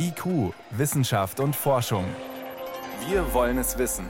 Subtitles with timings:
[0.00, 2.04] IQ, Wissenschaft und Forschung.
[3.08, 4.06] Wir wollen es wissen.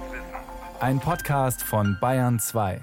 [0.80, 2.82] Ein Podcast von Bayern 2.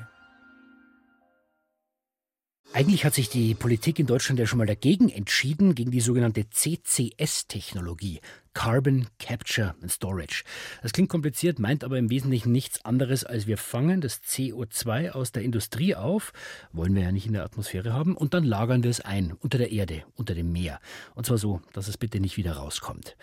[2.74, 6.50] Eigentlich hat sich die Politik in Deutschland ja schon mal dagegen entschieden, gegen die sogenannte
[6.50, 8.22] CCS-Technologie.
[8.56, 10.44] Carbon Capture and Storage.
[10.82, 15.32] Das klingt kompliziert, meint aber im Wesentlichen nichts anderes, als wir fangen das CO2 aus
[15.32, 16.34] der Industrie auf,
[16.72, 19.60] wollen wir ja nicht in der Atmosphäre haben, und dann lagern wir es ein, unter
[19.60, 20.80] der Erde, unter dem Meer.
[21.14, 23.16] Und zwar so, dass es bitte nicht wieder rauskommt.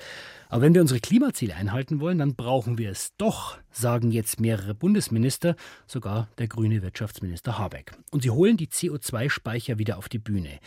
[0.52, 4.74] Aber wenn wir unsere Klimaziele einhalten wollen, dann brauchen wir es doch, sagen jetzt mehrere
[4.74, 5.56] Bundesminister,
[5.86, 7.92] sogar der grüne Wirtschaftsminister Habeck.
[8.10, 10.58] Und sie holen die CO2-Speicher wieder auf die Bühne.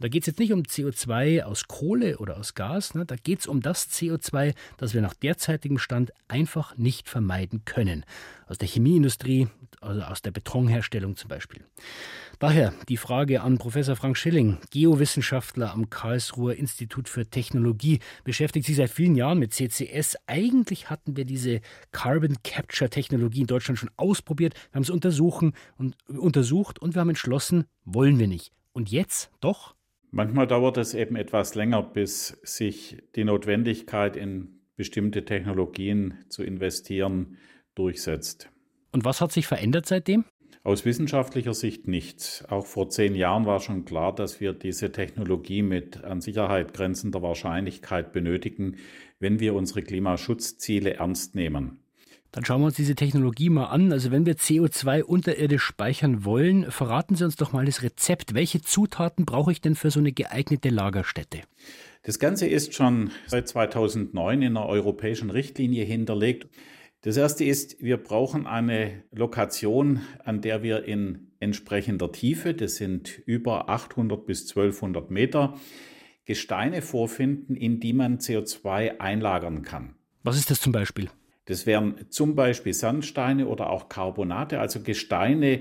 [0.00, 3.04] Da geht es jetzt nicht um CO2 aus Kohle oder aus Gas, ne?
[3.04, 7.64] da geht es um das CO2, CO2, das wir nach derzeitigem Stand einfach nicht vermeiden
[7.64, 8.04] können.
[8.46, 9.48] Aus der Chemieindustrie,
[9.80, 11.64] also aus der Betonherstellung zum Beispiel.
[12.38, 18.76] Daher die Frage an Professor Frank Schilling, Geowissenschaftler am Karlsruher Institut für Technologie, beschäftigt sich
[18.76, 20.16] seit vielen Jahren mit CCS.
[20.26, 21.60] Eigentlich hatten wir diese
[21.92, 27.00] Carbon Capture Technologie in Deutschland schon ausprobiert, wir haben es untersuchen und, untersucht und wir
[27.00, 28.52] haben entschlossen, wollen wir nicht.
[28.72, 29.74] Und jetzt doch?
[30.16, 37.36] Manchmal dauert es eben etwas länger, bis sich die Notwendigkeit in bestimmte Technologien zu investieren
[37.74, 38.48] durchsetzt.
[38.92, 40.24] Und was hat sich verändert seitdem?
[40.62, 42.44] Aus wissenschaftlicher Sicht nichts.
[42.48, 47.20] Auch vor zehn Jahren war schon klar, dass wir diese Technologie mit an Sicherheit grenzender
[47.20, 48.76] Wahrscheinlichkeit benötigen,
[49.18, 51.83] wenn wir unsere Klimaschutzziele ernst nehmen.
[52.34, 53.92] Dann schauen wir uns diese Technologie mal an.
[53.92, 58.34] Also wenn wir CO2 unterirdisch speichern wollen, verraten Sie uns doch mal das Rezept.
[58.34, 61.42] Welche Zutaten brauche ich denn für so eine geeignete Lagerstätte?
[62.02, 66.48] Das Ganze ist schon seit 2009 in einer europäischen Richtlinie hinterlegt.
[67.02, 73.16] Das erste ist, wir brauchen eine Lokation, an der wir in entsprechender Tiefe, das sind
[73.26, 75.54] über 800 bis 1200 Meter,
[76.24, 79.94] Gesteine vorfinden, in die man CO2 einlagern kann.
[80.24, 81.10] Was ist das zum Beispiel?
[81.46, 85.60] Das wären zum Beispiel Sandsteine oder auch Carbonate, also Gesteine,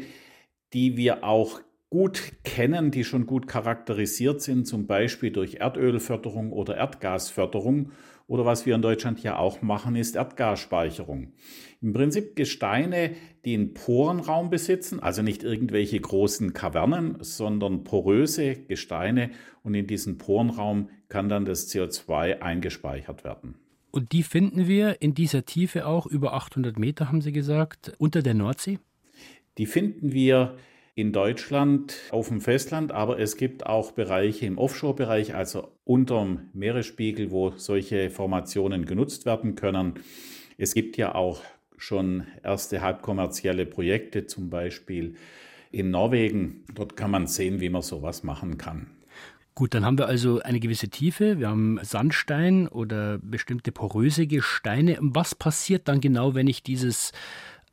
[0.73, 6.75] die wir auch gut kennen, die schon gut charakterisiert sind, zum Beispiel durch Erdölförderung oder
[6.75, 7.91] Erdgasförderung.
[8.25, 11.33] Oder was wir in Deutschland ja auch machen, ist Erdgasspeicherung.
[11.81, 13.11] Im Prinzip Gesteine,
[13.45, 19.29] die einen Porenraum besitzen, also nicht irgendwelche großen Kavernen, sondern poröse Gesteine.
[19.61, 23.55] Und in diesen Porenraum kann dann das CO2 eingespeichert werden.
[23.95, 28.23] Und die finden wir in dieser Tiefe auch, über 800 Meter haben Sie gesagt, unter
[28.23, 28.79] der Nordsee?
[29.59, 30.57] Die finden wir
[30.95, 37.29] in Deutschland auf dem Festland, aber es gibt auch Bereiche im Offshore-Bereich, also unterm Meeresspiegel,
[37.29, 39.99] wo solche Formationen genutzt werden können.
[40.57, 41.43] Es gibt ja auch
[41.77, 45.17] schon erste halbkommerzielle Projekte, zum Beispiel
[45.71, 46.65] in Norwegen.
[46.73, 48.87] Dort kann man sehen, wie man sowas machen kann.
[49.55, 54.97] Gut, dann haben wir also eine gewisse Tiefe, wir haben Sandstein oder bestimmte poröse Gesteine.
[54.99, 57.11] Was passiert dann genau, wenn ich dieses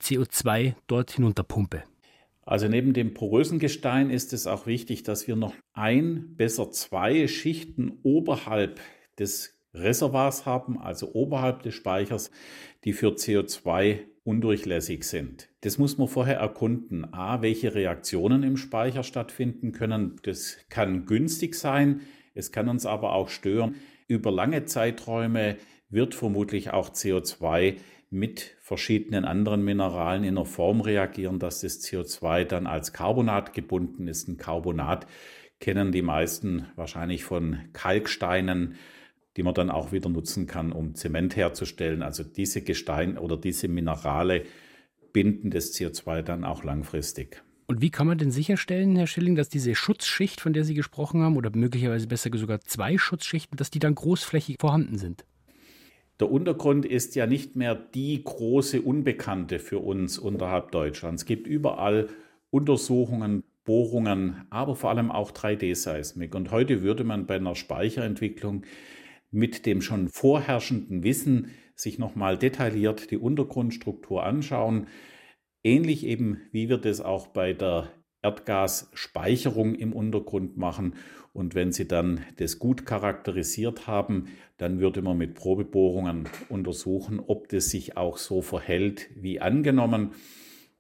[0.02, 1.82] CO2 dort hinunterpumpe?
[2.42, 7.26] Also neben dem porösen Gestein ist es auch wichtig, dass wir noch ein, besser zwei
[7.28, 8.78] Schichten oberhalb
[9.18, 12.30] des Reservoirs haben, also oberhalb des Speichers,
[12.84, 15.48] die für CO2 undurchlässig sind.
[15.62, 17.12] Das muss man vorher erkunden.
[17.12, 20.16] A, welche Reaktionen im Speicher stattfinden können.
[20.22, 22.00] Das kann günstig sein,
[22.34, 23.76] es kann uns aber auch stören.
[24.08, 25.56] Über lange Zeiträume
[25.88, 27.76] wird vermutlich auch CO2
[28.10, 34.08] mit verschiedenen anderen Mineralen in einer Form reagieren, dass das CO2 dann als Carbonat gebunden
[34.08, 34.28] ist.
[34.28, 35.06] Ein Carbonat
[35.60, 38.76] kennen die meisten wahrscheinlich von Kalksteinen
[39.36, 42.02] die man dann auch wieder nutzen kann, um Zement herzustellen.
[42.02, 44.44] Also diese Gesteine oder diese Minerale
[45.12, 47.42] binden das CO2 dann auch langfristig.
[47.66, 51.22] Und wie kann man denn sicherstellen, Herr Schilling, dass diese Schutzschicht, von der Sie gesprochen
[51.22, 55.24] haben, oder möglicherweise besser sogar zwei Schutzschichten, dass die dann großflächig vorhanden sind?
[56.18, 61.22] Der Untergrund ist ja nicht mehr die große Unbekannte für uns unterhalb Deutschlands.
[61.22, 62.08] Es gibt überall
[62.50, 66.34] Untersuchungen, Bohrungen, aber vor allem auch 3D-Seismik.
[66.34, 68.64] Und heute würde man bei einer Speicherentwicklung
[69.30, 74.86] mit dem schon vorherrschenden Wissen sich nochmal detailliert die Untergrundstruktur anschauen.
[75.62, 77.90] Ähnlich eben wie wir das auch bei der
[78.22, 80.94] Erdgasspeicherung im Untergrund machen.
[81.32, 84.26] Und wenn Sie dann das gut charakterisiert haben,
[84.58, 90.12] dann würde man mit Probebohrungen untersuchen, ob das sich auch so verhält wie angenommen.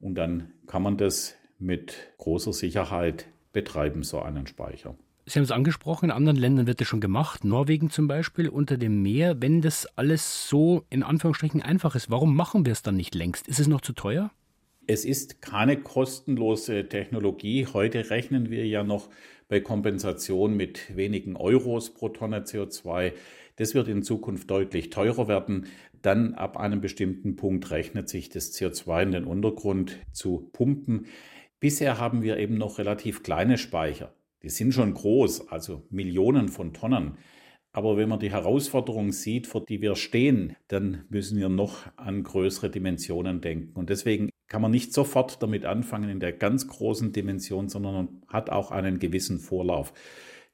[0.00, 4.96] Und dann kann man das mit großer Sicherheit betreiben, so einen Speicher.
[5.30, 8.76] Sie haben es angesprochen, in anderen Ländern wird das schon gemacht, Norwegen zum Beispiel unter
[8.76, 9.40] dem Meer.
[9.40, 13.46] Wenn das alles so in Anführungsstrichen einfach ist, warum machen wir es dann nicht längst?
[13.46, 14.32] Ist es noch zu teuer?
[14.88, 17.68] Es ist keine kostenlose Technologie.
[17.72, 19.08] Heute rechnen wir ja noch
[19.46, 23.12] bei Kompensation mit wenigen Euros pro Tonne CO2.
[23.54, 25.68] Das wird in Zukunft deutlich teurer werden.
[26.02, 31.06] Dann ab einem bestimmten Punkt rechnet sich das CO2 in den Untergrund zu pumpen.
[31.60, 34.12] Bisher haben wir eben noch relativ kleine Speicher.
[34.42, 37.18] Die sind schon groß, also Millionen von Tonnen.
[37.72, 42.24] Aber wenn man die Herausforderung sieht, vor die wir stehen, dann müssen wir noch an
[42.24, 43.78] größere Dimensionen denken.
[43.78, 48.50] Und deswegen kann man nicht sofort damit anfangen in der ganz großen Dimension, sondern hat
[48.50, 49.92] auch einen gewissen Vorlauf.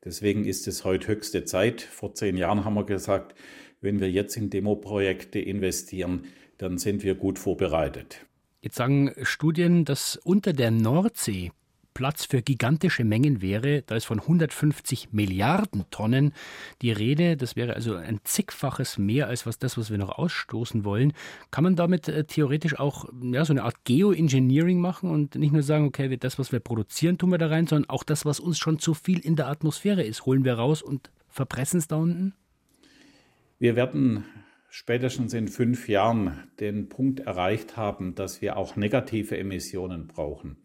[0.04, 1.80] Deswegen ist es heute höchste Zeit.
[1.80, 3.34] Vor zehn Jahren haben wir gesagt,
[3.80, 6.26] wenn wir jetzt in Demoprojekte investieren,
[6.58, 8.26] dann sind wir gut vorbereitet.
[8.60, 11.50] Jetzt sagen Studien, dass unter der Nordsee
[11.96, 13.80] Platz für gigantische Mengen wäre.
[13.80, 16.34] Da ist von 150 Milliarden Tonnen
[16.82, 17.38] die Rede.
[17.38, 21.14] Das wäre also ein zigfaches mehr als was das, was wir noch ausstoßen wollen.
[21.50, 25.62] Kann man damit äh, theoretisch auch ja, so eine Art Geoengineering machen und nicht nur
[25.62, 28.58] sagen, okay, das, was wir produzieren, tun wir da rein, sondern auch das, was uns
[28.58, 32.34] schon zu viel in der Atmosphäre ist, holen wir raus und verpressen es da unten?
[33.58, 34.26] Wir werden
[34.68, 40.58] spätestens in fünf Jahren den Punkt erreicht haben, dass wir auch negative Emissionen brauchen.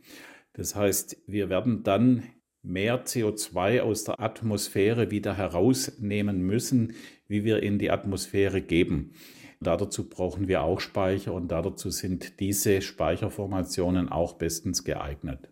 [0.53, 2.23] Das heißt, wir werden dann
[2.63, 6.93] mehr CO2 aus der Atmosphäre wieder herausnehmen müssen,
[7.27, 9.13] wie wir in die Atmosphäre geben.
[9.59, 15.49] dazu brauchen wir auch Speicher und dazu sind diese Speicherformationen auch bestens geeignet.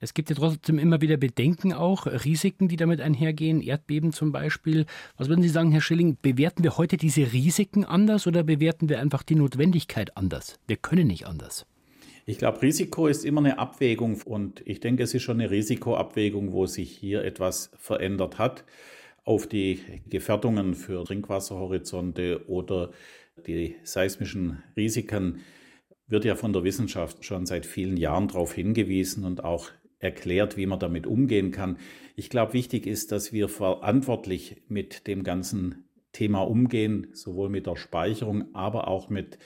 [0.00, 4.84] Es gibt ja trotzdem immer wieder Bedenken auch, Risiken, die damit einhergehen, Erdbeben zum Beispiel.
[5.16, 9.00] Was würden Sie sagen, Herr Schilling, bewerten wir heute diese Risiken anders oder bewerten wir
[9.00, 10.58] einfach die Notwendigkeit anders?
[10.66, 11.64] Wir können nicht anders.
[12.26, 16.52] Ich glaube, Risiko ist immer eine Abwägung und ich denke, es ist schon eine Risikoabwägung,
[16.52, 18.64] wo sich hier etwas verändert hat
[19.24, 22.92] auf die Gefährdungen für Trinkwasserhorizonte oder
[23.46, 25.40] die seismischen Risiken
[26.06, 30.66] wird ja von der Wissenschaft schon seit vielen Jahren darauf hingewiesen und auch erklärt, wie
[30.66, 31.78] man damit umgehen kann.
[32.16, 37.76] Ich glaube, wichtig ist, dass wir verantwortlich mit dem ganzen Thema umgehen, sowohl mit der
[37.76, 39.38] Speicherung, aber auch mit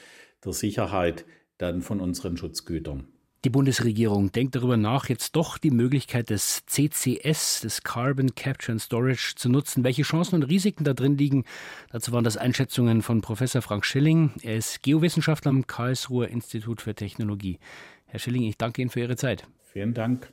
[0.45, 1.25] der Sicherheit
[1.59, 3.09] dann von unseren Schutzgütern.
[3.45, 8.83] Die Bundesregierung denkt darüber nach, jetzt doch die Möglichkeit des CCS, des Carbon Capture and
[8.83, 9.85] Storage, zu nutzen.
[9.85, 11.45] Welche Chancen und Risiken da drin liegen,
[11.93, 14.33] dazu waren das Einschätzungen von Professor Frank Schilling.
[14.43, 17.61] Er ist Geowissenschaftler am Karlsruher Institut für Technologie.
[18.07, 19.47] Herr Schilling, ich danke Ihnen für Ihre Zeit.
[19.63, 20.33] Vielen Dank.